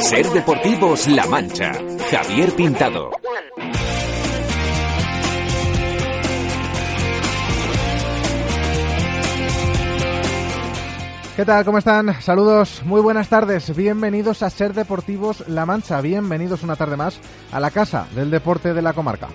[0.00, 1.72] Ser Deportivos La Mancha.
[2.10, 3.10] Javier Pintado.
[11.36, 11.64] ¿Qué tal?
[11.64, 12.20] ¿Cómo están?
[12.20, 13.76] Saludos, muy buenas tardes.
[13.76, 16.00] Bienvenidos a Ser Deportivos La Mancha.
[16.00, 17.20] Bienvenidos una tarde más
[17.52, 19.28] a la casa del deporte de la comarca.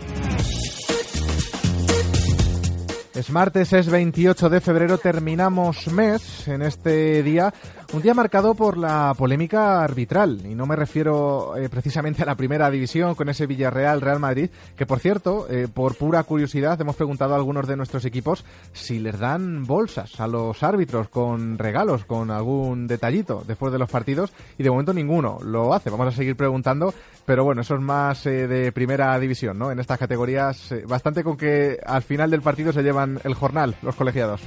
[3.21, 7.53] Es martes, es 28 de febrero, terminamos mes en este día
[7.93, 12.35] un día marcado por la polémica arbitral, y no me refiero eh, precisamente a la
[12.35, 17.33] primera división con ese Villarreal-Real Madrid, que por cierto, eh, por pura curiosidad, hemos preguntado
[17.33, 22.31] a algunos de nuestros equipos si les dan bolsas a los árbitros con regalos, con
[22.31, 25.89] algún detallito después de los partidos, y de momento ninguno lo hace.
[25.89, 26.93] Vamos a seguir preguntando,
[27.25, 29.69] pero bueno, eso es más eh, de primera división, ¿no?
[29.69, 33.95] En estas categorías, bastante con que al final del partido se llevan el jornal los
[33.95, 34.41] colegiados.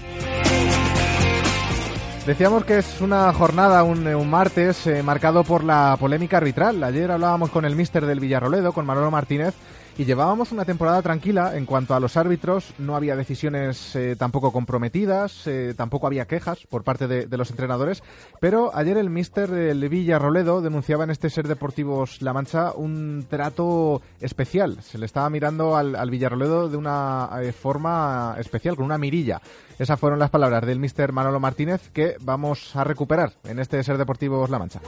[2.27, 6.83] Decíamos que es una jornada, un, un martes, eh, marcado por la polémica arbitral.
[6.83, 9.55] Ayer hablábamos con el míster del Villarroledo, con Manolo Martínez,
[9.97, 14.53] y llevábamos una temporada tranquila en cuanto a los árbitros, no había decisiones eh, tampoco
[14.53, 18.03] comprometidas, eh, tampoco había quejas por parte de, los entrenadores,
[18.41, 24.03] pero ayer el míster del Villarroledo denunciaba en este Ser Deportivos La Mancha un trato
[24.21, 28.99] especial, se le estaba mirando al, al Villarroledo de una eh, forma especial, con una
[28.99, 29.41] mirilla.
[29.79, 33.99] Esas fueron las palabras del míster Manolo Martínez que vamos a recuperar en este Ser
[33.99, 34.81] Deportivos La Mancha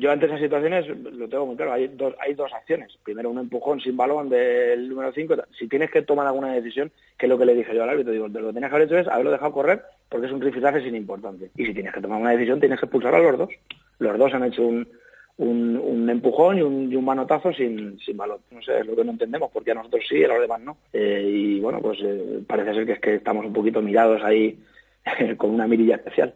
[0.00, 2.96] yo ante esas situaciones lo tengo muy claro, hay dos, hay dos acciones.
[3.04, 5.36] Primero un empujón sin balón del número 5.
[5.58, 8.12] Si tienes que tomar alguna decisión, que es lo que le dije yo al árbitro,
[8.12, 10.82] digo, lo que tienes que haber hecho es haberlo dejado correr porque es un rifirrafe
[10.82, 11.50] sin importante.
[11.54, 13.50] Y si tienes que tomar una decisión, tienes que expulsar a los dos.
[13.98, 14.88] Los dos han hecho un,
[15.36, 18.38] un, empujón y un, y un manotazo sin, sin balón.
[18.50, 20.78] No sé, es lo que no entendemos, porque a nosotros sí, a los demás no.
[20.94, 24.58] Eh, y bueno, pues eh, parece ser que es que estamos un poquito mirados ahí
[25.36, 26.34] con una mirilla especial.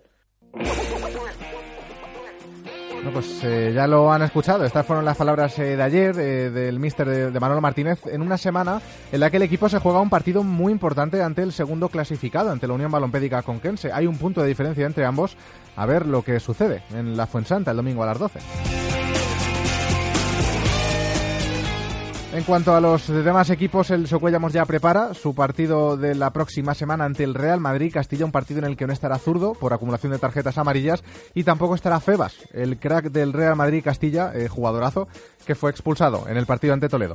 [3.05, 4.65] Bueno, pues eh, ya lo han escuchado.
[4.65, 8.39] Estas fueron las palabras eh, de ayer eh, del míster de, Manolo Martínez en una
[8.39, 8.81] semana
[9.13, 12.51] en la que el equipo se juega un partido muy importante ante el segundo clasificado,
[12.51, 13.93] ante la Unión Balompédica Conquense.
[13.93, 15.37] Hay un punto de diferencia entre ambos.
[15.77, 18.84] A ver lo que sucede en la Fuensanta el domingo a las 12.
[22.35, 26.75] En cuanto a los demás equipos, el Socuellamos ya prepara su partido de la próxima
[26.75, 29.73] semana ante el Real Madrid Castilla, un partido en el que no estará zurdo por
[29.73, 34.49] acumulación de tarjetas amarillas y tampoco estará Febas, el crack del Real Madrid Castilla, eh,
[34.49, 35.07] jugadorazo,
[35.47, 37.15] que fue expulsado en el partido ante Toledo.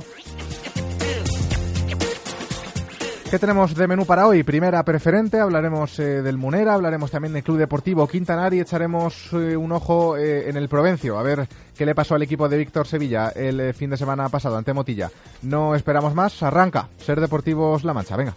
[3.30, 4.42] ¿Qué tenemos de menú para hoy?
[4.42, 9.56] Primera preferente, hablaremos eh, del Munera, hablaremos también del Club Deportivo Quintanar y echaremos eh,
[9.56, 11.46] un ojo eh, en el Provencio, a ver
[11.76, 15.12] qué le pasó al equipo de Víctor Sevilla el fin de semana pasado ante Motilla.
[15.42, 18.34] No esperamos más, arranca Ser Deportivos La Mancha, venga.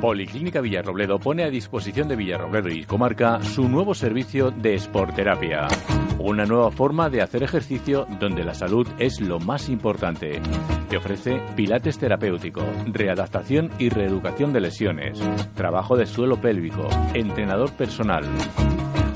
[0.00, 5.66] Policlínica Villarrobledo pone a disposición de Villarrobledo y Comarca su nuevo servicio de Sporterapia.
[6.18, 10.40] Una nueva forma de hacer ejercicio donde la salud es lo más importante.
[10.88, 15.20] Te ofrece pilates terapéutico, readaptación y reeducación de lesiones,
[15.54, 18.24] trabajo de suelo pélvico, entrenador personal.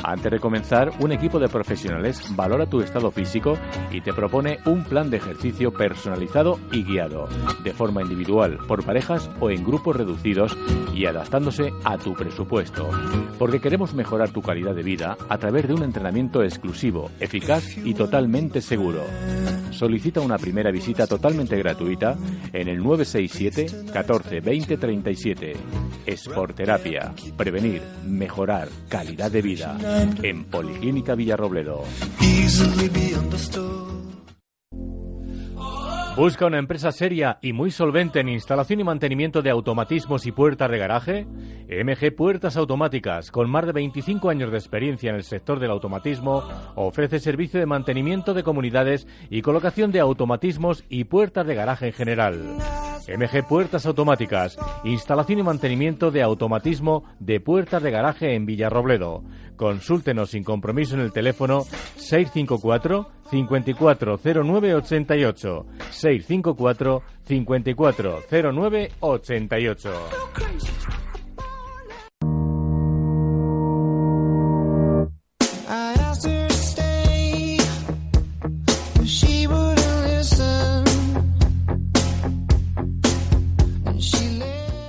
[0.02, 3.58] Antes de comenzar, un equipo de profesionales valora tu estado físico
[3.90, 7.28] y te propone un plan de ejercicio personalizado y guiado,
[7.62, 10.56] de forma individual, por parejas o en grupos reducidos
[10.94, 12.88] y adaptándose a tu presupuesto.
[13.38, 17.92] Porque queremos mejorar tu calidad de vida a través de un entrenamiento exclusivo, eficaz y
[17.92, 19.02] totalmente seguro.
[19.70, 22.16] Solicita una primera visita totalmente gratuita
[22.52, 25.52] en el 967 14 20 37.
[26.06, 27.14] Esporterapia.
[27.36, 29.76] Prevenir, mejorar, calidad de vida
[30.22, 31.84] en Policlínica Villarrobledo.
[36.16, 40.70] ¿Busca una empresa seria y muy solvente en instalación y mantenimiento de automatismos y puertas
[40.70, 41.24] de garaje?
[41.24, 46.42] MG Puertas Automáticas, con más de 25 años de experiencia en el sector del automatismo,
[46.74, 51.92] ofrece servicio de mantenimiento de comunidades y colocación de automatismos y puertas de garaje en
[51.92, 52.56] general.
[53.08, 59.24] MG Puertas Automáticas, instalación y mantenimiento de automatismo de puertas de garaje en Villarrobledo.
[59.60, 61.66] Consúltenos sin compromiso en el teléfono
[61.96, 69.90] 654 540988 654 540988.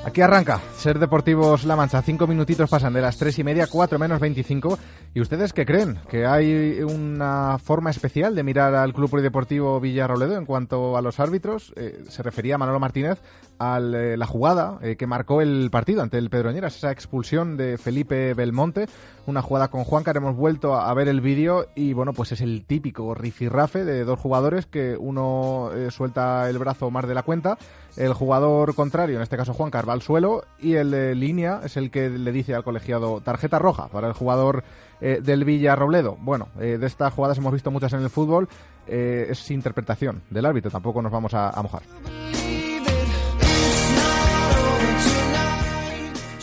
[0.06, 4.00] Aquí arranca Ser Deportivos La Mancha, cinco minutitos pasan de las tres y media, cuatro
[4.00, 4.80] menos veinticinco.
[5.14, 6.00] ¿Y ustedes qué creen?
[6.10, 11.20] ¿Que hay una forma especial de mirar al Club Polideportivo Villarroledo en cuanto a los
[11.20, 11.72] árbitros?
[11.76, 13.22] Eh, se refería Manolo Martínez
[13.60, 17.78] a eh, la jugada eh, que marcó el partido ante el Pedroñeras, esa expulsión de
[17.78, 18.88] Felipe Belmonte,
[19.28, 20.18] una jugada con Juancar.
[20.18, 24.20] Hemos vuelto a, ver el vídeo y bueno, pues es el típico rifirrafe de dos
[24.20, 27.58] jugadores que uno suelta el brazo más de la cuenta,
[27.98, 31.78] el jugador contrario, en este caso Juan va al suelo y el de línea es
[31.78, 34.64] el que le dice al colegiado tarjeta roja para el jugador
[35.02, 36.18] eh, del Villarrobledo.
[36.20, 38.48] Bueno, eh, de estas jugadas hemos visto muchas en el fútbol,
[38.88, 41.82] eh, es interpretación del árbitro, tampoco nos vamos a mojar.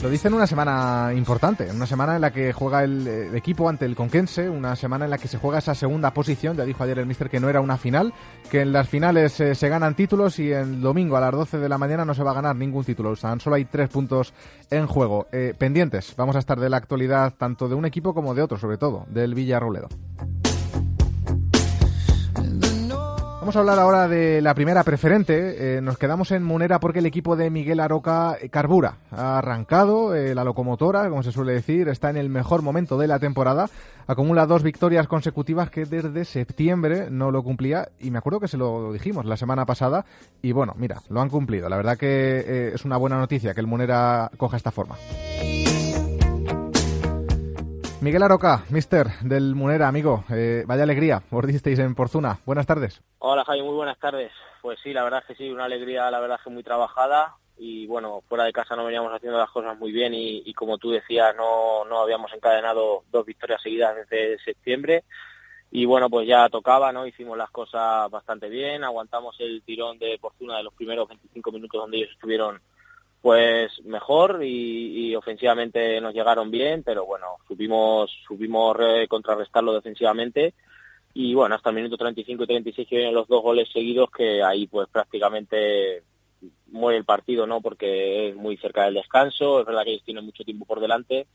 [0.00, 3.84] Lo dice en una semana importante, una semana en la que juega el, equipo ante
[3.84, 6.56] el Conquense, una semana en la que se juega esa segunda posición.
[6.56, 8.14] Ya dijo ayer el mister que no era una final,
[8.48, 11.68] que en las finales eh, se ganan títulos y el domingo a las 12 de
[11.68, 13.16] la mañana no se va a ganar ningún título.
[13.16, 14.32] Sea, solo hay tres puntos
[14.70, 15.26] en juego.
[15.32, 18.56] Eh, pendientes, vamos a estar de la actualidad tanto de un equipo como de otro,
[18.56, 19.88] sobre todo, del Villarroledo.
[23.48, 25.78] Vamos a hablar ahora de la primera preferente.
[25.78, 28.98] Eh, nos quedamos en Munera porque el equipo de Miguel Aroca eh, carbura.
[29.10, 33.06] Ha arrancado eh, la locomotora, como se suele decir, está en el mejor momento de
[33.06, 33.70] la temporada.
[34.06, 37.88] Acumula dos victorias consecutivas que desde septiembre no lo cumplía.
[37.98, 40.04] Y me acuerdo que se lo dijimos la semana pasada.
[40.42, 41.70] Y bueno, mira, lo han cumplido.
[41.70, 44.96] La verdad que es una buena noticia que el Munera coja esta forma.
[48.00, 52.38] Miguel Aroca, mister del Munera, amigo, eh, vaya alegría, os disteis en Porzuna.
[52.46, 53.02] Buenas tardes.
[53.18, 54.30] Hola Javi, muy buenas tardes.
[54.62, 57.34] Pues sí, la verdad es que sí, una alegría, la verdad es que muy trabajada
[57.56, 60.90] y bueno, fuera de casa no veníamos haciendo las cosas muy bien y, como tú
[60.92, 65.02] decías, no, no habíamos encadenado dos victorias seguidas desde septiembre
[65.72, 67.04] y bueno, pues ya tocaba, ¿no?
[67.04, 71.80] Hicimos las cosas bastante bien, aguantamos el tirón de Porzuna de los primeros 25 minutos
[71.80, 72.60] donde ellos estuvieron
[73.20, 78.76] pues mejor y, ofensivamente nos llegaron bien, pero bueno, supimos, supimos
[79.08, 80.54] contrarrestarlo defensivamente.
[81.14, 84.42] Y bueno, hasta el minuto 35 y 36 que vienen los dos goles seguidos que
[84.42, 86.02] ahí pues prácticamente
[86.70, 87.60] muere el partido, ¿no?
[87.60, 91.26] Porque es muy cerca del descanso, es verdad que ellos tienen mucho tiempo por delante,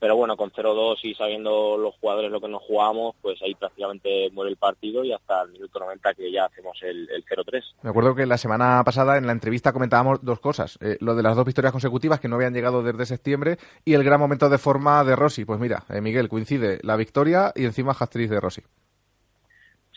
[0.00, 4.30] pero bueno, con 0-2 y sabiendo los jugadores lo que nos jugamos, pues ahí prácticamente
[4.32, 7.62] muere el partido y hasta el minuto 90 que ya hacemos el, 0-3.
[7.82, 11.22] Me acuerdo que la semana pasada en la entrevista comentábamos dos cosas, eh, lo de
[11.22, 14.56] las dos victorias consecutivas que no habían llegado desde septiembre y el gran momento de
[14.56, 15.44] forma de Rossi.
[15.44, 18.62] Pues mira, eh, Miguel, coincide la victoria y encima hat de Rossi.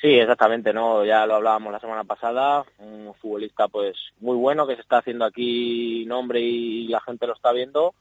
[0.01, 1.03] Sí, exactamente, ¿no?
[1.03, 5.25] Ya lo hablábamos la semana pasada, un futbolista pues muy bueno que se está haciendo
[5.25, 7.95] aquí nombre y la gente lo está viendo.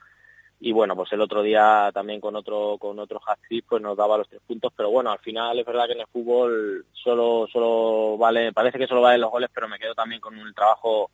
[0.60, 4.18] Y bueno, pues el otro día también con otro con otro hat pues nos daba
[4.18, 8.16] los tres puntos, pero bueno, al final es verdad que en el fútbol solo solo
[8.16, 11.10] vale, parece que solo valen los goles, pero me quedo también con un trabajo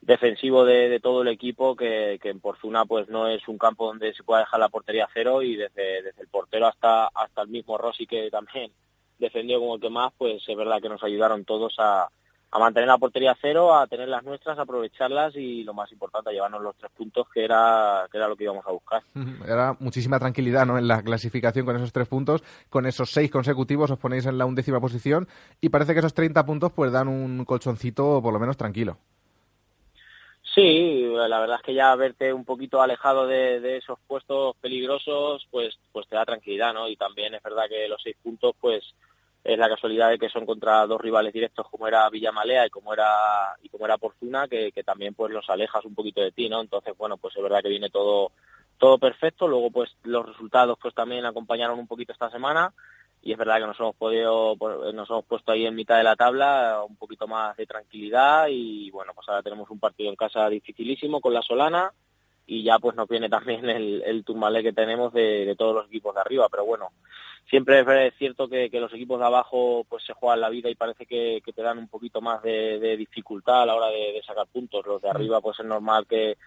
[0.00, 4.14] defensivo de, todo el equipo que, que en Porzuna pues no es un campo donde
[4.14, 7.78] se pueda dejar la portería cero y desde, desde el portero hasta hasta el mismo
[7.78, 8.72] Rossi que también
[9.20, 12.08] defendió como el que más, pues es verdad que nos ayudaron todos a,
[12.58, 16.32] mantener la portería cero, a tener las nuestras, a aprovecharlas y lo más importante, a
[16.32, 19.02] llevarnos los tres puntos, que era, que era lo que íbamos a buscar.
[19.46, 20.76] Era muchísima tranquilidad ¿no?
[20.76, 22.42] en la clasificación con esos tres puntos.
[22.68, 25.28] Con esos seis consecutivos os ponéis en la undécima posición
[25.60, 28.98] y parece que esos 30 puntos pues dan un colchoncito por lo menos tranquilo.
[30.54, 35.78] Sí, la verdad es que ya verte un poquito alejado de, esos puestos peligrosos, pues,
[35.92, 36.88] pues te da tranquilidad, ¿no?
[36.88, 38.82] Y también es verdad que los seis puntos, pues,
[39.44, 42.92] es la casualidad de que son contra dos rivales directos como era Villamalea y como
[42.92, 46.46] era y como era Porzuna que, que también pues los alejas un poquito de ti
[46.50, 48.32] no entonces bueno pues es verdad que viene todo
[48.80, 49.46] todo perfecto.
[49.46, 52.72] Luego pues los resultados pues también acompañaron un poquito esta semana
[53.22, 56.04] y es verdad que nos hemos podido pues, nos hemos puesto ahí en mitad de
[56.04, 60.16] la tabla un poquito más de tranquilidad y bueno pues ahora tenemos un partido en
[60.16, 61.92] casa dificilísimo con la Solana
[62.46, 65.86] y ya pues nos viene también el, el turmalé que tenemos de, de todos los
[65.86, 66.90] equipos de arriba pero bueno
[67.50, 71.04] siempre es cierto que, los equipos de abajo pues se juegan la vida y parece
[71.04, 74.86] que, te dan un poquito más de, dificultad a la hora de, sacar puntos.
[74.86, 75.10] Los de mm.
[75.10, 76.38] arriba pues es normal que,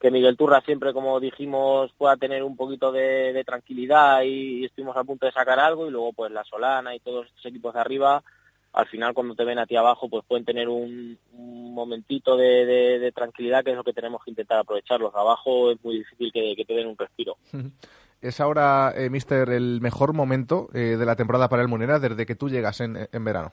[0.00, 5.04] que Miguel Turra siempre, como dijimos, pueda tener un poquito de, tranquilidad y, estuvimos a
[5.04, 8.22] punto de sacar algo y luego pues la Solana y todos estos equipos de arriba
[8.72, 13.62] al final cuando te ven a ti abajo pues pueden tener un, momentito de, tranquilidad
[13.64, 15.00] que es lo que tenemos que intentar aprovechar.
[15.00, 17.36] Los de abajo es muy difícil que, te den un respiro.
[18.20, 22.26] ¿Es ahora, eh, Mister, el mejor momento eh, de la temporada para el Munera desde
[22.26, 23.52] que tú llegas en, verano?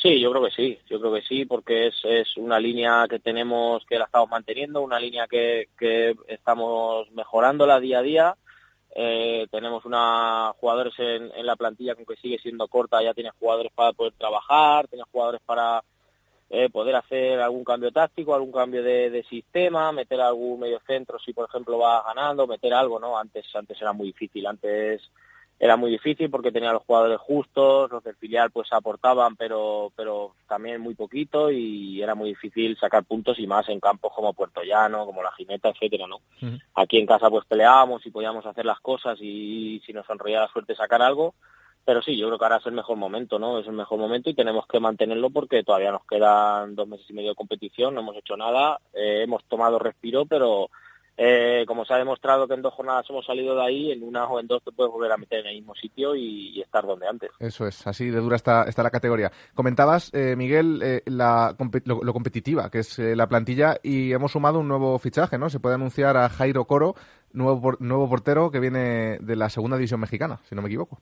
[0.00, 3.18] Sí, yo creo que sí, yo creo que sí, porque es, es una línea que
[3.18, 8.36] tenemos, que la estamos manteniendo, una línea que, que estamos mejorándola día a día.
[8.94, 13.72] Eh, tenemos una jugadores en, la plantilla con que sigue siendo corta, ya tiene jugadores
[13.74, 15.82] para poder trabajar, tiene jugadores para
[16.48, 21.32] eh, poder hacer algún cambio táctico, algún cambio de, sistema, meter algún medio centro si
[21.32, 23.18] por ejemplo va ganando, meter algo, ¿no?
[23.18, 25.02] Antes, antes era muy difícil, antes
[25.60, 30.34] era muy difícil porque tenía los jugadores justos, los del filial pues aportaban pero pero
[30.46, 34.62] también muy poquito y era muy difícil sacar puntos y más en campos como Puerto
[34.62, 36.20] Llano, como La Jineta, etcétera, ¿no?
[36.74, 40.48] Aquí en casa pues peleábamos y podíamos hacer las cosas y si nos sonreía la
[40.48, 41.34] suerte sacar algo,
[41.84, 43.58] pero sí, yo creo que ahora es el mejor momento, ¿no?
[43.58, 47.14] Es el mejor momento y tenemos que mantenerlo porque todavía nos quedan dos meses y
[47.14, 50.68] medio de competición, no hemos hecho nada, eh, hemos tomado respiro, pero
[51.20, 54.24] eh, como se ha demostrado que en dos jornadas hemos salido de ahí, en una
[54.26, 57.08] o en dos te puedes volver a meter en el mismo sitio y, estar donde
[57.08, 57.30] antes.
[57.40, 59.32] Eso es, así de dura está, está la categoría.
[59.52, 64.68] Comentabas, eh, Miguel, eh, la, lo, competitiva que es la plantilla y hemos sumado un
[64.68, 65.50] nuevo fichaje, ¿no?
[65.50, 66.94] Se puede anunciar a Jairo Coro,
[67.32, 71.00] nuevo, nuevo portero que viene de la segunda división mexicana, si no me equivoco.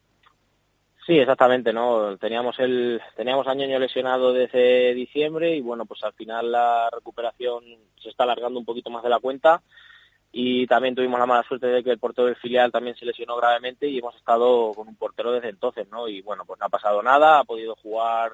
[1.07, 2.17] Sí, exactamente, ¿no?
[2.17, 7.65] Teníamos el teníamos a Ñoño lesionado desde diciembre y bueno, pues al final la recuperación
[8.03, 9.63] se está alargando un poquito más de la cuenta
[10.39, 13.37] y también tuvimos la mala suerte de que el portero del filial también se lesionó
[13.37, 16.09] gravemente y hemos estado con un portero desde entonces, ¿no?
[16.09, 18.33] Y bueno, pues no ha pasado nada, ha podido jugar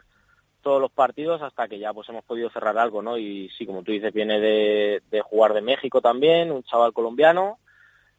[0.63, 3.19] todos los partidos hasta que ya pues hemos podido cerrar algo, ¿no?
[3.19, 7.61] Y sí, como tú dices, viene de, jugar de México también, un chaval colombiano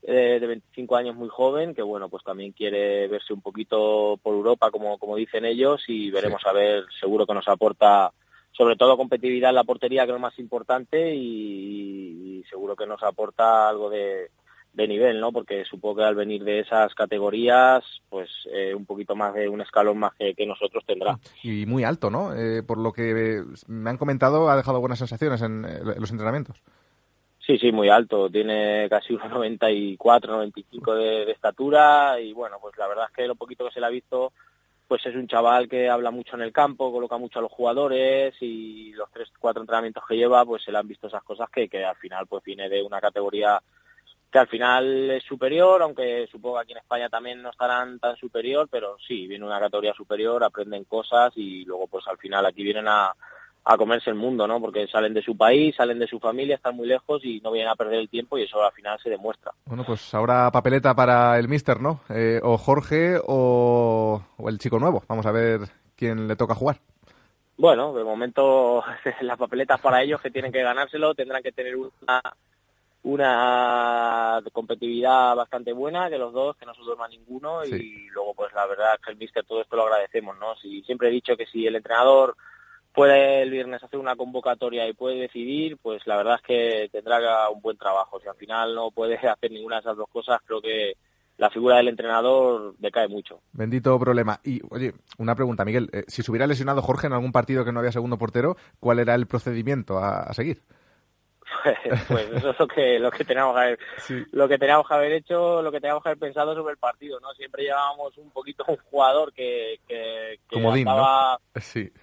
[0.01, 4.33] eh, de 25 años muy joven que bueno, pues también quiere verse un poquito por
[4.33, 8.13] Europa como, como dicen ellos y veremos a ver, seguro que nos aporta
[8.53, 13.01] sobre todo competitividad en la portería, que es lo más importante, y, seguro que nos
[13.01, 14.29] aporta algo de,
[14.75, 15.31] nivel, ¿no?
[15.31, 19.61] Porque supongo que al venir de esas categorías, pues eh, un poquito más de un
[19.61, 21.17] escalón más que, nosotros tendrá.
[21.41, 22.35] Y muy alto, ¿no?
[22.35, 25.63] Eh, por lo que me han comentado, ha dejado buenas sensaciones en,
[25.99, 26.61] los entrenamientos.
[27.39, 28.29] Sí, sí, muy alto.
[28.29, 33.35] Tiene casi 1,94, 95 de, de estatura y bueno, pues la verdad es que lo
[33.35, 34.31] poquito que se le ha visto
[34.93, 38.35] pues es un chaval que habla mucho en el campo, coloca mucho a los jugadores
[38.41, 41.67] y los tres, cuatro entrenamientos que lleva, pues se le han visto esas cosas que,
[41.67, 43.59] que al final pues viene de una categoría
[44.31, 48.15] que al final es superior, aunque supongo que aquí en España también no estarán tan
[48.17, 52.61] superior, pero sí, viene una categoría superior, aprenden cosas y luego pues al final aquí
[52.61, 53.15] vienen a,
[53.65, 54.59] a comerse el mundo, ¿no?
[54.59, 57.71] Porque salen de su país, salen de su familia, están muy lejos y no vienen
[57.71, 59.53] a perder el tiempo y eso al final se demuestra.
[59.65, 62.01] Bueno, pues ahora papeleta para el míster, ¿no?
[62.09, 65.03] Eh, o Jorge o, el chico nuevo.
[65.07, 65.61] Vamos a ver
[65.95, 66.77] quién le toca jugar.
[67.57, 68.83] Bueno, de momento
[69.21, 72.21] las papeletas para ellos que tienen que ganárselo, tendrán que tener una,
[73.03, 78.51] una competitividad bastante buena de los dos, que no se duerma ninguno y luego pues
[78.53, 80.55] la verdad que el míster todo esto lo agradecemos, ¿no?
[80.57, 82.35] Si siempre he dicho que si el entrenador
[82.93, 87.49] puede el viernes hacer una convocatoria y puede decidir, pues la verdad es que tendrá
[87.49, 88.19] un buen trabajo.
[88.19, 90.93] Si al final no puede hacer ninguna de esas dos cosas, creo que
[91.37, 93.41] la figura del entrenador decae mucho.
[93.51, 94.39] Bendito problema.
[94.43, 95.89] Y, oye, una pregunta, Miguel.
[95.91, 98.99] Eh, si se hubiera lesionado Jorge en algún partido que no había segundo portero, ¿cuál
[98.99, 100.61] era el procedimiento a seguir?
[102.07, 103.79] pues eso es lo que lo que teníamos que haber
[104.31, 107.19] lo que teníamos que haber hecho lo que teníamos que haber pensado sobre el partido
[107.19, 111.39] no siempre llevábamos un poquito un jugador que, que, estaba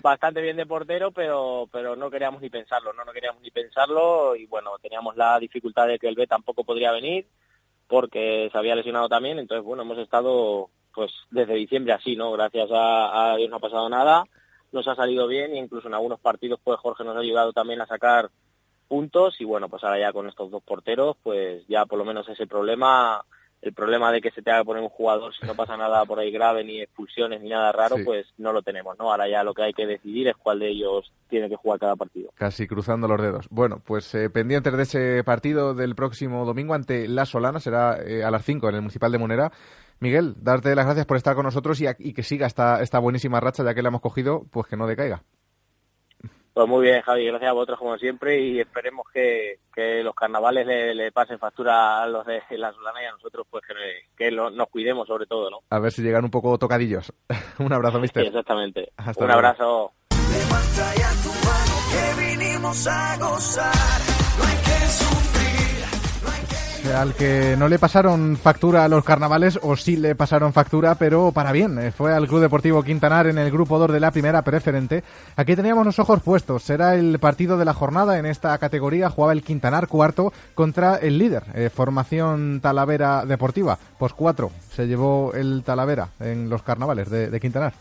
[0.01, 4.37] bastante bien de portero pero pero no queríamos ni pensarlo no no queríamos ni pensarlo
[4.37, 7.27] y bueno teníamos la dificultad de que el B tampoco podría venir
[7.91, 9.39] porque se había lesionado también.
[9.39, 13.61] Entonces bueno hemos estado pues desde diciembre así no gracias a, a Dios no ha
[13.61, 14.25] pasado nada
[14.73, 17.81] nos ha salido bien e incluso en algunos partidos pues Jorge nos ha ayudado también
[17.81, 18.31] a sacar
[18.91, 22.29] puntos y bueno, pues ahora ya con estos dos porteros, pues ya por lo menos
[22.29, 23.25] ese problema,
[23.63, 26.19] el problema de que se te haga poner un jugador si no pasa nada por
[26.19, 29.13] ahí grave, ni expulsiones, ni nada raro, pues no lo tenemos, ¿no?
[29.13, 31.95] Ahora ya lo que hay que decidir es cuál de ellos tiene que jugar cada
[31.95, 32.33] partido.
[32.35, 33.47] Casi cruzando los dedos.
[33.49, 38.25] Bueno, pues eh, pendientes de ese partido del próximo domingo ante La Solana, será eh,
[38.25, 39.53] a las 5 en el Municipal de Monera.
[40.01, 43.39] Miguel, darte las gracias por estar con nosotros y, y que siga esta, esta buenísima
[43.39, 45.23] racha, ya que la hemos cogido, pues que no decaiga.
[46.53, 49.59] Pues muy bien, Javi, gracias a vosotros como siempre y esperemos que,
[50.03, 53.63] los carnavales le, pasen factura a los de la Solana y a nosotros pues
[54.17, 55.61] que, nos cuidemos sobre todo, ¿no?
[55.71, 57.13] A ver si llegan un poco tocadillos.
[57.59, 58.23] un abrazo, mister.
[58.23, 58.93] Sí, exactamente.
[59.17, 59.93] un abrazo.
[66.89, 71.31] Al que no le pasaron factura a los carnavales, o sí le pasaron factura, pero
[71.33, 71.79] para bien.
[71.79, 75.05] Eh, fue al Club Deportivo Quintanar en el grupo 2 de la primera preferente.
[75.37, 76.63] Aquí teníamos los ojos puestos.
[76.63, 79.11] Será el partido de la jornada en esta categoría.
[79.11, 83.79] Jugaba el Quintanar cuarto contra el líder, eh, formación Talavera Deportiva.
[83.99, 87.75] Pues cuatro se llevó el Talavera en los carnavales de, de Quintanar.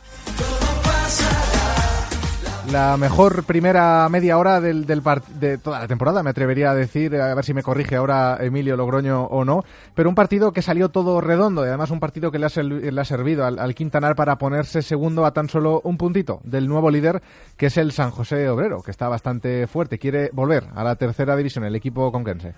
[2.71, 5.01] La mejor primera media hora del, del
[5.39, 8.77] de toda la temporada, me atrevería a decir, a ver si me corrige ahora Emilio
[8.77, 9.63] Logroño o no,
[9.95, 13.01] pero un partido que salió todo redondo y además un partido que le ha, le
[13.01, 16.91] ha servido al, al, Quintanar para ponerse segundo a tan solo un puntito del nuevo
[16.91, 17.23] líder,
[17.57, 21.35] que es el San José Obrero, que está bastante fuerte, quiere volver a la tercera
[21.35, 22.53] división, el equipo conquense.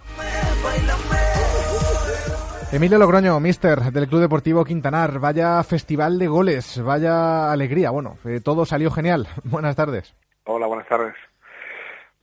[2.74, 7.90] Emilio Logroño, mister del Club Deportivo Quintanar, vaya festival de goles, vaya alegría.
[7.90, 9.28] Bueno, eh, todo salió genial.
[9.44, 10.16] Buenas tardes.
[10.46, 11.14] Hola, buenas tardes.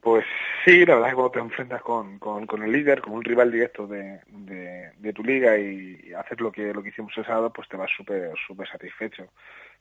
[0.00, 0.24] Pues
[0.64, 3.52] sí, la verdad es que cuando te enfrentas con, con, el líder, con un rival
[3.52, 7.52] directo de, de, tu liga y, y, hacer lo que, lo que hicimos el sábado,
[7.52, 9.26] pues te vas súper súper satisfecho.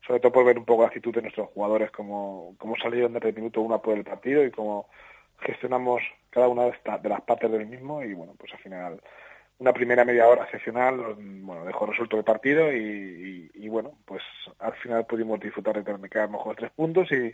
[0.06, 3.30] Sobre todo por ver un poco la actitud de nuestros jugadores, cómo, cómo salieron desde
[3.30, 4.90] el minuto uno por el partido y cómo
[5.40, 9.00] gestionamos cada una de, de las partes del mismo y bueno, pues al final
[9.60, 14.22] una primera media hora excepcional, bueno, dejó resuelto el partido y, y, y, bueno, pues
[14.60, 17.34] al final pudimos disfrutar de quedar mejor tres puntos y,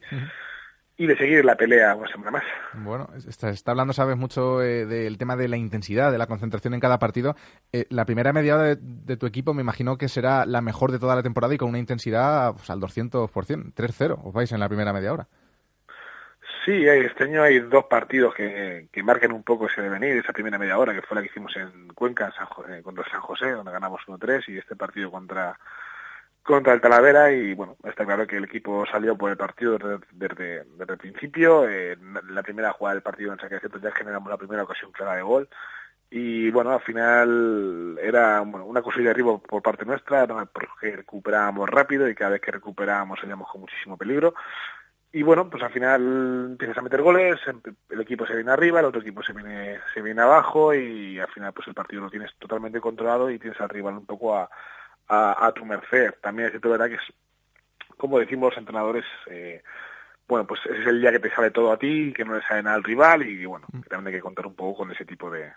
[0.95, 2.43] y de seguir la pelea una semana más.
[2.75, 6.73] Bueno, está, está hablando, sabes, mucho eh, del tema de la intensidad, de la concentración
[6.73, 7.35] en cada partido.
[7.71, 10.91] Eh, la primera media hora de, de, tu equipo me imagino que será la mejor
[10.91, 13.29] de toda la temporada y con una intensidad pues, al 200%,
[13.73, 15.27] 3-0, os vais en la primera media hora.
[16.65, 20.57] Sí, este año hay dos partidos que, que marcan un poco ese devenir, esa primera
[20.57, 23.71] media hora, que fue la que hicimos en Cuenca San José, contra San José, donde
[23.71, 25.59] ganamos 1-3, y este partido contra
[26.43, 30.65] contra el Talavera y bueno, está claro que el equipo salió por el partido desde,
[30.75, 31.97] desde, el principio, eh,
[32.29, 35.21] la primera jugada del partido en saque de ya generamos la primera ocasión clara de
[35.21, 35.47] gol
[36.09, 42.07] y bueno, al final era una cosilla de arriba por parte nuestra, porque recuperábamos rápido
[42.09, 44.35] y cada vez que recuperábamos salíamos con muchísimo peligro
[45.15, 47.39] y bueno, pues al final empiezas a meter goles,
[47.89, 51.27] el equipo se viene arriba, el otro equipo se viene, se viene abajo y al
[51.27, 54.49] final pues el partido lo tienes totalmente controlado y tienes al rival un poco a,
[55.07, 56.15] a, a tu merced.
[56.19, 57.13] También es cierto, verdad, que es,
[57.95, 59.61] como decimos los entrenadores, eh,
[60.27, 62.41] bueno, pues ese es el día que te sale todo a ti, que no le
[62.41, 65.05] sale nada al rival y bueno, que también hay que contar un poco con ese
[65.05, 65.53] tipo de,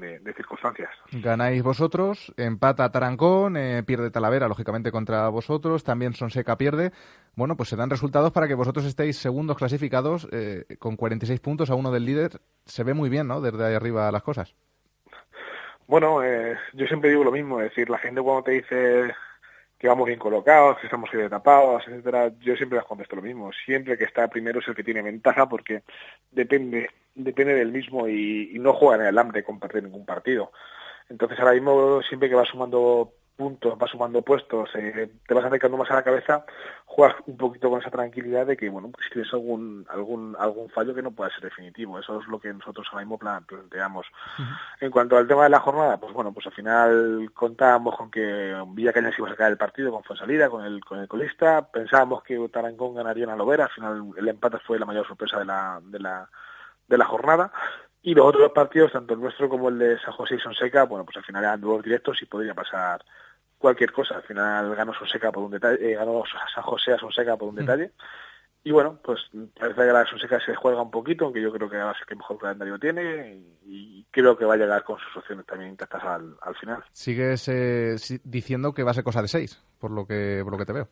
[0.00, 0.90] de, de, circunstancias.
[1.12, 6.92] Ganáis vosotros, empata Tarancón, eh, pierde Talavera, lógicamente, contra vosotros, también Sonseca pierde.
[7.36, 11.70] Bueno, pues se dan resultados para que vosotros estéis segundos clasificados eh, con 46 puntos
[11.70, 12.40] a uno del líder.
[12.64, 13.40] Se ve muy bien, ¿no?
[13.40, 14.54] Desde ahí arriba las cosas.
[15.86, 19.12] Bueno, eh, yo siempre digo lo mismo, es decir, la gente cuando te dice
[19.80, 23.50] que vamos bien colocados, que estamos bien tapados, etcétera, yo siempre les contesto lo mismo.
[23.64, 25.82] Siempre que está primero es el que tiene ventaja porque
[26.30, 30.52] depende depende del mismo y, no juega en el hambre compartir ningún partido.
[31.08, 35.78] Entonces ahora mismo siempre que va sumando puntos, vas sumando puestos, eh, te vas acercando
[35.78, 36.44] más a la cabeza,
[36.84, 40.68] juegas un poquito con esa tranquilidad de que, bueno, pues si tienes algún, algún, algún
[40.68, 41.98] fallo que no pueda ser definitivo.
[41.98, 44.06] Eso es lo que nosotros ahora mismo planteamos.
[44.38, 44.58] Uh -huh.
[44.80, 48.54] En cuanto al tema de la jornada, pues bueno, pues al final contábamos con que
[48.74, 52.22] Villa Cañas iba a sacar el partido con Fonsalida, con el, con el colista, pensábamos
[52.22, 55.80] que Tarancón ganaría en Alovera, al final el empate fue la mayor sorpresa de la,
[55.82, 56.28] de la,
[56.88, 57.50] de la jornada.
[58.02, 61.04] Y los otros partidos, tanto el nuestro como el de San José y Sonseca, bueno,
[61.04, 63.04] pues al final eran duelos directos y podría pasar
[63.60, 64.16] cualquier cosa.
[64.16, 67.56] Al final ganó Sonseca por un detalle, eh, ganó San José a Sonseca por un
[67.56, 67.88] detalle.
[67.88, 68.02] Mm.
[68.62, 69.20] Y bueno, pues
[69.58, 72.06] parece que la Sonseca se juega un poquito, aunque yo creo que va a ser
[72.06, 75.70] que mejor calendario tiene y, y, creo que va a llegar con sus opciones también
[75.70, 76.84] intactas al, al final.
[76.92, 80.58] Sigues eh, diciendo que va a ser cosa de seis, por lo que, por lo
[80.58, 80.88] que te veo.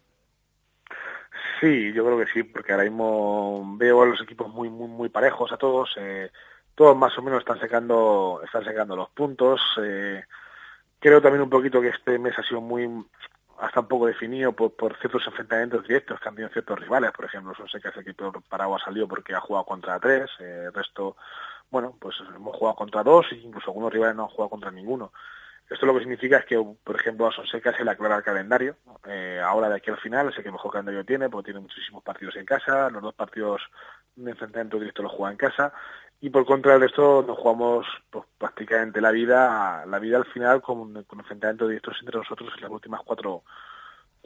[1.61, 5.09] Sí, yo creo que sí, porque ahora mismo veo a los equipos muy, muy, muy
[5.11, 5.94] parejos a todos.
[5.98, 6.31] Eh,
[6.74, 9.61] todos más o menos están secando, están secando los puntos.
[9.83, 10.22] Eh,
[10.99, 12.89] creo también un poquito que este mes ha sido muy
[13.59, 17.55] hasta un poco definido por, ciertos enfrentamientos directos que han tenido ciertos rivales, por ejemplo,
[17.57, 20.73] son sé que ese equipo Paragua ha salido porque ha jugado contra tres, eh, el
[20.73, 21.17] resto,
[21.71, 25.13] bueno, pues hemos jugado contra dos, e incluso algunos rivales no han jugado contra ninguno.
[25.69, 28.77] Esto lo que significa es que, por ejemplo, a Sonseca se le aclara el calendario.
[29.07, 32.03] Eh, ahora de aquí al final es el que mejor calendario tiene, porque tiene muchísimos
[32.03, 33.61] partidos en casa, los dos partidos
[34.17, 35.73] de enfrentamiento directo los juega en casa,
[36.20, 40.61] y por contra del resto nos jugamos pues, prácticamente la vida, la vida al final
[40.61, 43.44] con, con enfrentamientos directos entre nosotros en las últimas cuatro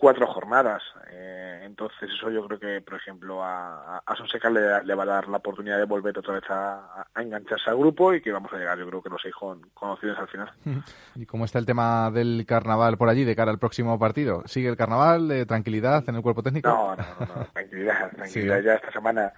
[0.02, 0.82] cuatro jornadas.
[1.12, 5.06] Eh, entonces eso yo creo que, por ejemplo, a, a Sonseca le, le, va a
[5.06, 8.52] dar la oportunidad de volver otra vez a, a, engancharse al grupo y que vamos
[8.52, 10.50] a llegar, yo creo que los seis con, conocidos al final.
[11.14, 14.42] ¿Y cómo está el tema del carnaval por allí de cara al próximo partido?
[14.46, 15.30] ¿Sigue el carnaval?
[15.30, 16.68] Eh, ¿Tranquilidad en el cuerpo técnico?
[16.68, 18.58] No, no, no, no tranquilidad, tranquilidad.
[18.58, 18.64] Sí.
[18.64, 19.32] Ya esta semana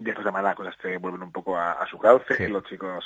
[0.00, 2.48] ya esta semana las cosas se vuelven un poco a, a su cauce sí.
[2.48, 3.04] los chicos,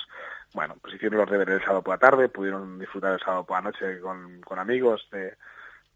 [0.54, 3.56] bueno, pues hicieron los deberes el sábado por la tarde, pudieron disfrutar el sábado por
[3.58, 5.36] la noche con, con amigos de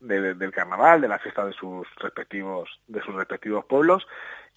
[0.00, 4.06] del carnaval, de la fiesta de sus respectivos, de sus respectivos pueblos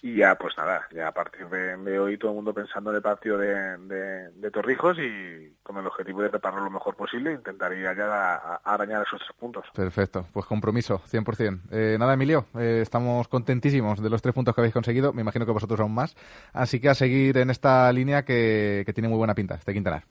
[0.04, 3.02] y ya pues nada, ya a partir de, hoy todo el mundo pensando en el
[3.02, 8.60] partido de, de, Torrijos y con el objetivo de prepararlo lo mejor posible intentaría ya
[8.64, 9.64] arañar esos tres puntos.
[9.74, 11.60] Perfecto, pues compromiso, 100%.
[11.70, 15.46] Eh, nada, Emilio, eh, estamos contentísimos de los tres puntos que habéis conseguido, me imagino
[15.46, 16.14] que vosotros aún más,
[16.52, 20.04] así que a seguir en esta línea que, que tiene muy buena pinta, este Quintanar.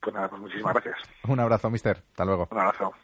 [0.00, 0.96] Pues nada, pues muchísimas gracias.
[1.28, 1.98] Un abrazo, mister.
[1.98, 2.48] Hasta luego.
[2.50, 2.94] Un abrazo.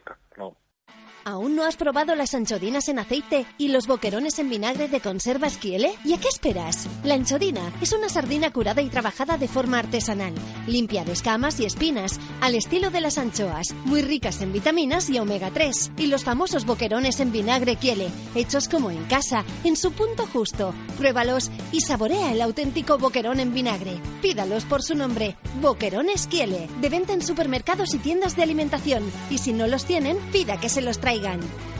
[1.29, 5.59] ¿Aún no has probado las anchodinas en aceite y los boquerones en vinagre de conservas
[5.59, 5.93] Kiele?
[6.03, 6.87] ¿Y a qué esperas?
[7.03, 10.33] La anchodina es una sardina curada y trabajada de forma artesanal,
[10.65, 15.19] limpia de escamas y espinas, al estilo de las anchoas, muy ricas en vitaminas y
[15.19, 15.91] omega 3.
[15.97, 20.73] Y los famosos boquerones en vinagre Kiele, hechos como en casa, en su punto justo.
[20.97, 24.01] Pruébalos y saborea el auténtico boquerón en vinagre.
[24.23, 29.03] Pídalos por su nombre, Boquerones Kiele, de venta en supermercados y tiendas de alimentación.
[29.29, 30.97] Y si no los tienen, pida que se los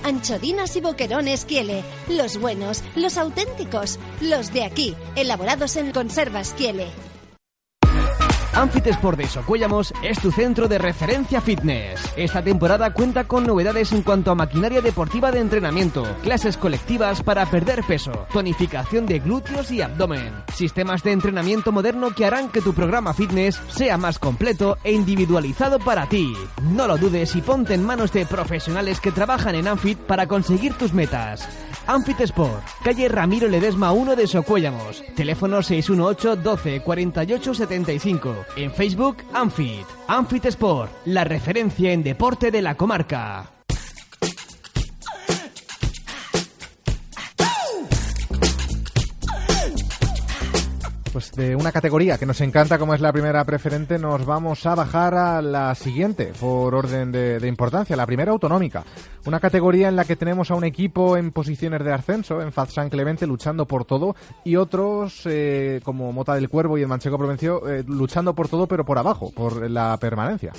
[0.03, 7.08] Anchodinas y boquerones Kiele, los buenos, los auténticos, los de aquí, elaborados en conservas Kiele.
[8.59, 12.01] Sport de Socuéllamos es tu centro de referencia fitness.
[12.17, 17.45] Esta temporada cuenta con novedades en cuanto a maquinaria deportiva de entrenamiento, clases colectivas para
[17.45, 22.73] perder peso, tonificación de glúteos y abdomen, sistemas de entrenamiento moderno que harán que tu
[22.73, 26.33] programa fitness sea más completo e individualizado para ti.
[26.61, 30.73] No lo dudes y ponte en manos de profesionales que trabajan en Amfit para conseguir
[30.73, 31.47] tus metas.
[31.87, 38.45] Amfit Sport, calle Ramiro Ledesma 1 de Socuéllamos, teléfono 618 12 48 75.
[38.55, 39.85] En Facebook, Amfit.
[40.07, 43.58] Amfit Sport, la referencia en deporte de la comarca.
[51.19, 54.73] Pues de una categoría que nos encanta como es la primera preferente, nos vamos a
[54.73, 58.85] bajar a la siguiente por orden de, importancia, la primera autonómica.
[59.25, 62.71] Una categoría en la que tenemos a un equipo en posiciones de ascenso, en Faz
[62.71, 67.17] San Clemente, luchando por todo, y otros eh, como Mota del Cuervo y el Manchego
[67.17, 70.53] Provencio eh, luchando por todo pero por abajo, por la permanencia.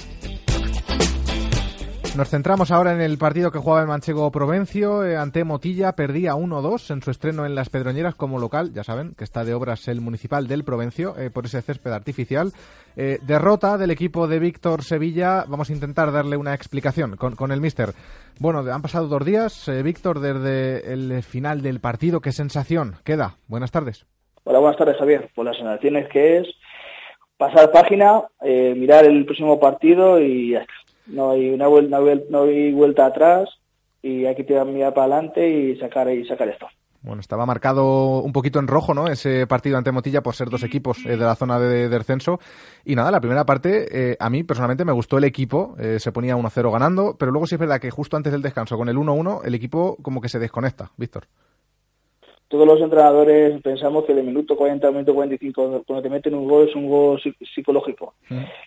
[2.20, 5.92] Nos centramos ahora en el partido que jugaba el manchego Provencio eh, ante Motilla.
[5.92, 8.74] Perdía 1-2 en su estreno en Las Pedroñeras como local.
[8.74, 12.52] Ya saben que está de obras el municipal del Provencio eh, por ese césped artificial.
[12.94, 15.46] Eh, derrota del equipo de Víctor Sevilla.
[15.48, 17.94] Vamos a intentar darle una explicación con, el míster.
[18.38, 19.70] Bueno, han pasado dos días.
[19.83, 23.38] Víctor, desde el final del partido, ¿qué sensación queda?
[23.48, 24.04] Buenas tardes.
[24.44, 25.30] Hola, buenas tardes, Javier.
[25.35, 26.48] Pues la sensación es que es
[27.38, 30.54] pasar página, mirar el próximo partido y
[31.06, 31.98] no hay una vuelta,
[32.30, 33.48] no hay vuelta atrás
[34.02, 36.66] y hay que tirar mirar para adelante y sacar y sacar esto.
[37.02, 39.08] Bueno, estaba marcado un poquito en rojo, ¿no?
[39.08, 42.40] Ese partido ante Motilla por ser dos equipos eh, de la zona de, descenso.
[42.84, 45.74] Y nada, la primera parte, eh, a mí personalmente me gustó el equipo.
[45.78, 48.76] Eh, se ponía 1-0 ganando, pero luego sí es verdad que justo antes del descanso,
[48.76, 51.26] con el 1-1, el equipo como que se desconecta, Víctor
[52.50, 56.48] todos los entrenadores pensamos que de minuto 40 al minuto 45, cuando te meten un
[56.48, 57.22] gol, es un gol
[57.54, 58.14] psicológico.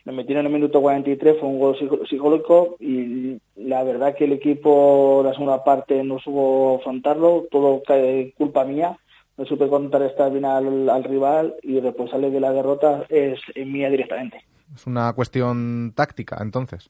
[0.06, 1.78] Nos metieron en el minuto 43, fue un gol
[2.10, 8.34] psicológico y la verdad que el equipo, la segunda parte, no supo afrontarlo, todo cae
[8.38, 8.98] culpa mía.
[9.36, 13.90] No supe contar esta bien al, rival y el responsable de la derrota es mía
[13.90, 14.46] directamente.
[14.74, 16.90] Es una cuestión táctica, entonces.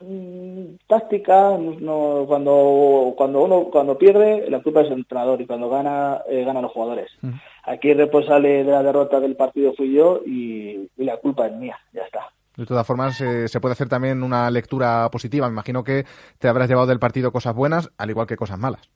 [0.00, 5.68] Mm, táctica no, cuando cuando uno cuando pierde la culpa es el entrenador y cuando
[5.68, 7.10] gana eh, ganan los jugadores.
[7.64, 11.78] Aquí el responsable de la derrota del partido fui yo y, la culpa es mía
[11.92, 12.30] ya está.
[12.56, 15.48] De todas formas eh, se puede hacer también una lectura positiva.
[15.48, 16.06] Me imagino que
[16.38, 18.88] te habrás llevado del partido cosas buenas al igual que cosas malas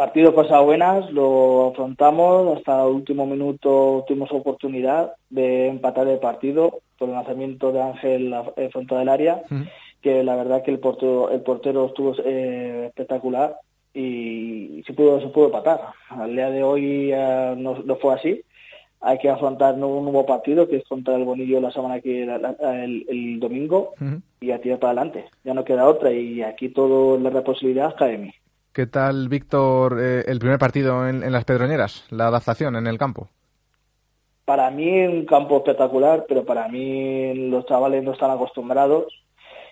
[0.00, 6.80] partido cosas buenas lo afrontamos hasta el último minuto tuvimos oportunidad de empatar el partido
[6.96, 9.42] por el lanzamiento de Ángel en frente del área,
[10.00, 13.56] que la verdad que el portero, el portero estuvo eh, espectacular
[13.92, 15.82] y se pudo, se pudo patar.
[16.08, 18.42] Al día de hoy eh, no, fue así.
[19.02, 23.38] Hay que afrontar un nuevo partido que es contra el Bonillo la semana que el,
[23.38, 23.92] domingo
[24.40, 25.26] y a tirar para adelante.
[25.44, 28.32] Ya no queda otra y aquí todo la responsabilidad cae en mí.
[28.72, 33.28] ¿Qué tal, Víctor, eh, el primer partido en las Pedroñeras, la adaptación en el campo?
[34.50, 39.06] para mí un campo espectacular, pero para mí los chavales no están acostumbrados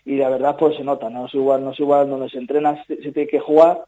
[0.04, 2.84] y la verdad pues se nota, no es igual, no es igual donde se entrena,
[2.86, 3.86] se, tiene que jugar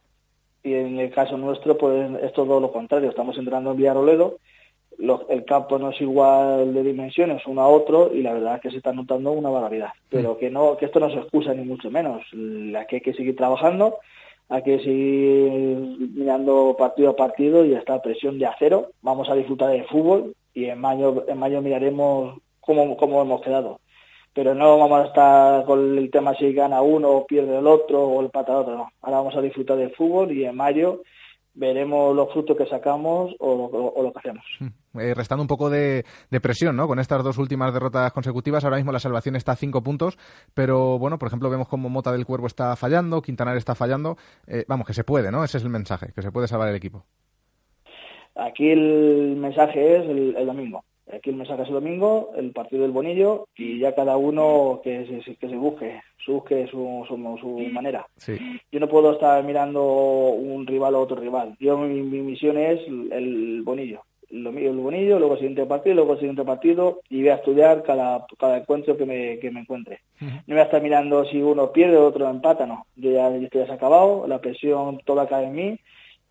[0.65, 4.39] y en el caso nuestro pues es todo lo contrario, estamos entrenando en Villaroledo,
[5.29, 8.71] el campo no es igual de dimensiones uno a otro y la verdad es que
[8.73, 11.89] se está notando una barbaridad, pero que no que esto no se excusa ni mucho
[11.93, 13.99] menos, la que hay que seguir trabajando,
[14.51, 19.71] hay que seguir mirando partido a partido y hasta presión de acero, vamos a disfrutar
[19.71, 23.81] del fútbol y en mayo, en mayo miraremos cómo, cómo hemos quedado.
[24.35, 28.03] pero no vamos a estar con el tema si gana uno o pierde el otro
[28.03, 28.91] o el pata el otro, no.
[29.03, 31.03] Ahora vamos a disfrutar del fútbol y en mayo
[31.55, 34.45] veremos los frutos que sacamos o, lo que hacemos.
[34.59, 34.99] Hmm.
[35.01, 36.05] Eh, restando un poco de,
[36.43, 36.87] presión, ¿no?
[36.87, 40.19] Con estas dos últimas derrotas consecutivas, ahora mismo la salvación está a cinco puntos,
[40.55, 44.17] pero bueno, por ejemplo, vemos como Mota del Cuervo está fallando, Quintanar está fallando.
[44.47, 45.45] Eh, vamos, que se puede, ¿no?
[45.45, 47.05] Ese es el mensaje, que se puede salvar el equipo.
[48.35, 50.85] Aquí el mensaje es el domingo.
[51.13, 55.07] Aquí el mensaje es el domingo, el partido del Bonillo y ya cada uno que
[55.25, 58.07] se, que se busque, su busque su, su, manera.
[58.71, 61.57] Yo no puedo estar mirando un rival o otro rival.
[61.59, 64.03] Yo mi, misión es el, Bonillo.
[64.31, 67.35] Lo mío el Bonillo, luego el siguiente partido, luego el siguiente partido y voy a
[67.37, 70.03] estudiar cada, cada encuentro que me, que me encuentre.
[70.21, 72.87] No voy a estar mirando si uno pierde o otro empata, no.
[72.95, 75.81] Yo ya, estoy ya acabado, la presión toda cae en mí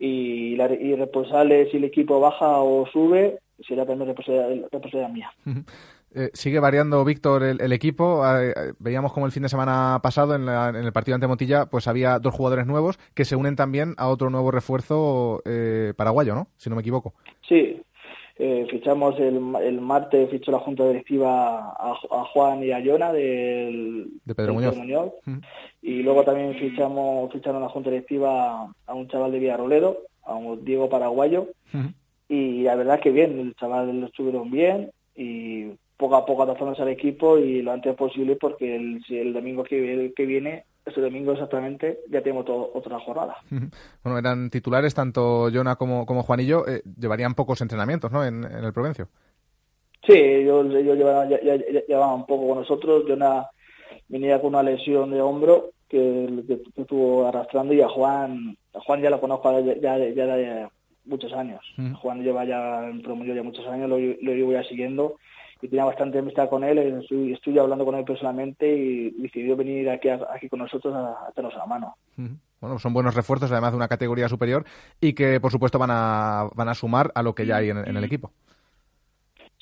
[0.00, 5.30] y, la, y responsable si el equipo baja o sube será también responsabilidad mía.
[6.12, 8.24] Eh, sigue variando, Víctor, el, equipo.
[8.24, 11.86] Ah, eh, veíamos como el fin de semana pasado en, el partido ante Motilla, pues
[11.86, 16.48] había dos jugadores nuevos que se unen también a otro nuevo refuerzo eh, paraguayo, ¿no?
[16.56, 17.14] Si no me equivoco.
[17.48, 17.80] Sí,
[18.70, 24.34] fichamos el, el, martes, fichó la junta directiva a, Juan y a Yona del, de
[24.34, 25.12] Pedro Muñoz.
[25.82, 30.64] Y luego también fichamos, ficharon la junta directiva a un chaval de Villarroledo, a un
[30.64, 31.48] Diego Paraguayo.
[32.28, 36.80] Y la verdad que bien, el chaval lo estuvieron bien y poco a poco adaptándose
[36.82, 41.32] al equipo y lo antes posible porque el, el domingo que, que viene, ese domingo
[41.32, 43.36] exactamente, ya tenemos otra jornada.
[44.02, 48.24] Bueno, eran titulares tanto Jonah como, como Juanillo, eh, llevarían pocos entrenamientos ¿no?
[48.24, 49.08] en, el Provencio.
[50.06, 53.46] Sí, yo, yo llevaba, ya, llevaba un poco con nosotros, Jonah
[54.08, 59.02] venía con una lesión de hombro que, que, estuvo arrastrando y a Juan, a Juan
[59.02, 60.70] ya lo conozco ya, ya, ya
[61.04, 61.60] muchos años.
[62.00, 65.16] Juan lleva ya en promedio ya muchos años, lo, lo llevo ya siguiendo
[65.62, 69.90] y tenía bastante amistad con él, estoy, estoy hablando con él personalmente y decidió venir
[69.90, 71.96] aquí, aquí con nosotros a, hacernos la mano.
[72.16, 72.34] Mm.
[72.60, 74.64] Bueno, son buenos refuerzos, además de una categoría superior
[75.00, 77.78] y que, por supuesto, van a, van a sumar a lo que ya hay en,
[77.78, 78.32] el equipo.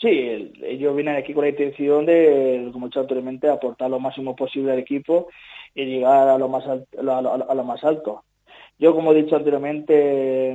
[0.01, 4.35] Sí, ellos vienen aquí con la intención de, como he dicho anteriormente, aportar lo máximo
[4.35, 5.29] posible al equipo
[5.75, 8.25] y llegar a lo más, a lo más alto.
[8.79, 10.55] Yo, como he dicho anteriormente,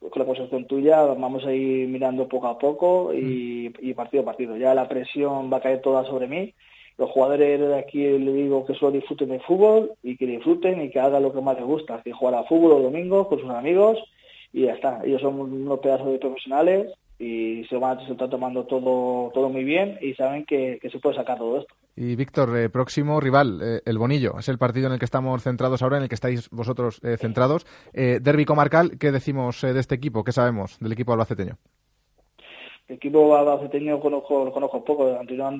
[0.00, 4.56] con la posición tuya vamos a ir mirando poco a poco y, partido a partido.
[4.56, 6.54] Ya la presión va a caer toda sobre mí.
[6.98, 10.90] Los jugadores de aquí le digo que solo disfruten de fútbol y que disfruten y
[10.90, 13.50] que hagan lo que más les gusta, que jugar a fútbol los domingos con sus
[13.50, 13.98] amigos
[14.52, 15.00] y ya está.
[15.04, 19.64] Ellos son unos pedazos de profesionales y se van a estar tomando todo, todo muy
[19.64, 21.74] bien y saben que, se puede sacar todo esto.
[21.94, 25.42] Y Víctor, eh, próximo rival, eh, el Bonillo, es el partido en el que estamos
[25.42, 27.66] centrados ahora, en el que estáis vosotros eh, centrados.
[27.92, 30.24] derby comarcal, ¿qué decimos de este equipo?
[30.24, 31.58] ¿Qué sabemos del equipo albaceteño?
[32.88, 35.08] El equipo albaceteño conozco, conozco poco.
[35.08, 35.54] El anterior,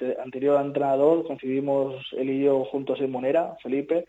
[0.00, 4.06] el anterior entrenador coincidimos él y yo juntos en Monera, Felipe,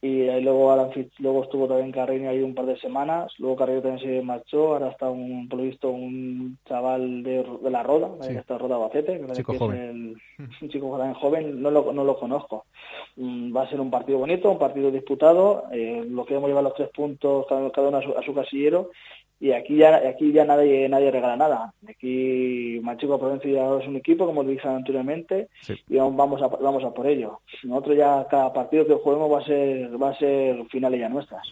[0.00, 4.22] y luego luego estuvo también Carreño ahí un par de semanas, luego Carreño también se
[4.22, 8.58] marchó, ahora está un, por lo visto un chaval de, de la Roda, de esta
[8.58, 10.16] Roda Bacete, que chico joven.
[10.62, 12.66] un chico joven, joven no, lo, no lo conozco.
[13.16, 16.74] Mm, va a ser un partido bonito, un partido disputado, eh, lo queremos llevar los
[16.74, 18.90] tres puntos cada, cada uno a su, a su casillero
[19.40, 21.72] y aquí ya aquí ya nadie nadie regala nada.
[21.88, 25.48] Aquí Machico Provincia es un equipo como lo dije anteriormente
[25.88, 27.40] y vamos a vamos a por ello.
[27.62, 31.46] Nosotros ya cada partido que juguemos va a ser va a ser finales ya nuestras.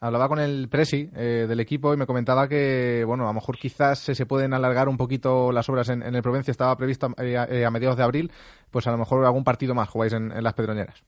[0.00, 3.56] Hablaba con el presi eh, del equipo y me comentaba que, bueno, a lo mejor
[3.56, 6.50] quizás se, pueden alargar un poquito las obras en, el Provincia.
[6.50, 8.32] Estaba previsto eh, a, mediados de abril,
[8.72, 11.04] pues a lo mejor algún partido más jugáis en las Pedroñeras.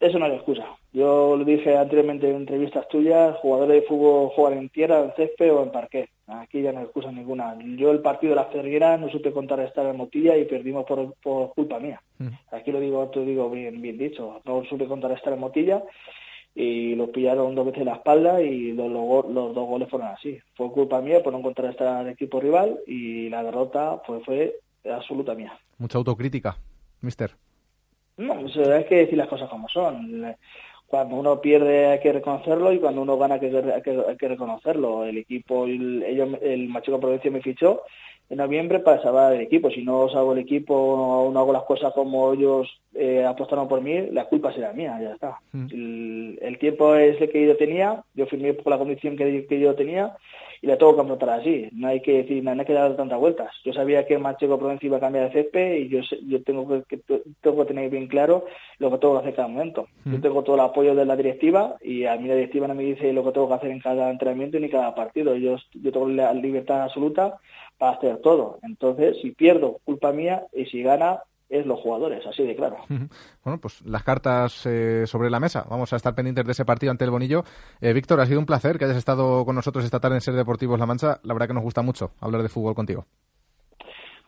[0.00, 0.79] Eso no es excusa.
[0.92, 5.52] Yo lo dije anteriormente en entrevistas tuyas, jugadores de fútbol juegan en tierra, en césped
[5.52, 6.10] o en parquet.
[6.26, 7.56] Aquí ya no hay excusa ninguna.
[7.76, 11.14] Yo el partido de la Ferguera no supe contar estar en Motilla y perdimos por,
[11.22, 12.02] por culpa mía.
[12.18, 12.28] Mm.
[12.52, 14.40] Aquí lo digo, te digo bien, bien dicho.
[14.44, 15.82] No supe contar estar en Motilla
[16.54, 20.38] y lo pillaron dos veces en la espalda y los, los, dos goles fueron así.
[20.54, 24.56] Fue culpa mía por no encontrar estar al equipo rival y la derrota pues, fue
[24.90, 25.56] absoluta mía.
[25.78, 26.56] Mucha autocrítica,
[27.00, 27.30] mister.
[28.16, 30.36] No, pues, hay que decir las cosas como son.
[30.90, 35.04] Cuando uno pierde hay que reconocerlo y cuando uno gana hay que, hay que, reconocerlo.
[35.04, 37.82] El equipo, el, ellos, el Machuca Provincia me fichó
[38.28, 39.70] en noviembre para salvar el equipo.
[39.70, 43.80] Si no salgo el equipo o no hago las cosas como ellos eh, apostaron por
[43.80, 45.38] mí, la culpa será mía, ya está.
[45.52, 46.38] Mm.
[46.40, 49.74] El, tiempo es el que yo tenía, yo firmé por la condición que, que yo
[49.74, 50.16] tenía
[50.62, 51.68] y la tengo que afrontar así.
[51.72, 53.50] No hay que decir, no hay que dar tantas vueltas.
[53.64, 56.98] Yo sabía que Manchego Provincia iba a cambiar de césped y yo, yo tengo que,
[57.40, 58.44] tengo que tener bien claro
[58.78, 59.88] lo que tengo que hacer cada momento.
[60.04, 62.84] Yo tengo todo el apoyo de la directiva y a mí la directiva no me
[62.84, 65.36] dice lo que tengo que hacer en cada entrenamiento ni cada partido.
[65.36, 67.38] Yo, yo tengo la libertad absoluta
[67.76, 68.58] para hacer todo.
[68.62, 72.76] Entonces, si pierdo, culpa mía y si gana, es los jugadores, así de claro.
[72.88, 75.66] Bueno, pues las cartas eh, sobre la mesa.
[75.68, 77.44] Vamos a estar pendientes de ese partido ante el Bonillo.
[77.80, 80.34] Eh, Víctor, ha sido un placer que hayas estado con nosotros esta tarde en Ser
[80.34, 81.20] Deportivos La Mancha.
[81.24, 83.04] La verdad que nos gusta mucho hablar de fútbol contigo.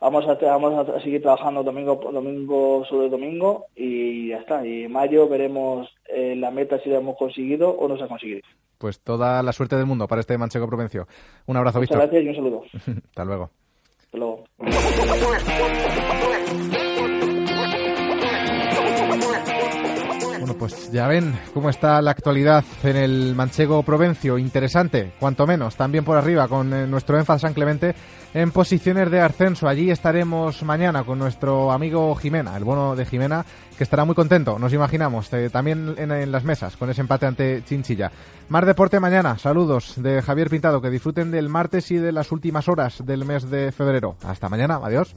[0.03, 4.67] Vamos a, vamos a seguir trabajando domingo domingo sobre domingo y ya está.
[4.67, 8.07] Y en mayo veremos eh, la meta si la hemos conseguido o no se ha
[8.09, 8.41] conseguido.
[8.77, 11.07] Pues toda la suerte del mundo para este Manchego Provencio.
[11.45, 12.09] Un abrazo, Muchas Víctor.
[12.09, 12.63] gracias y un saludo.
[13.07, 13.49] Hasta luego.
[14.01, 14.43] Hasta luego.
[20.57, 24.37] Pues ya ven cómo está la actualidad en el manchego Provencio.
[24.37, 25.75] Interesante, cuanto menos.
[25.75, 27.93] También por arriba con eh, nuestro énfasis San Clemente
[28.33, 29.67] en posiciones de ascenso.
[29.67, 33.45] Allí estaremos mañana con nuestro amigo Jimena, el bono de Jimena,
[33.77, 35.31] que estará muy contento, nos imaginamos.
[35.33, 38.11] eh, también en, en las mesas con ese empate ante Chinchilla.
[38.47, 39.37] Más deporte mañana.
[39.37, 40.81] Saludos de Javier Pintado.
[40.81, 44.15] Que disfruten del martes y de las últimas horas del mes de febrero.
[44.23, 44.79] Hasta mañana.
[44.81, 45.15] Adiós.